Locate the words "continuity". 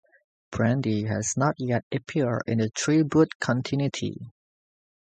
3.39-4.31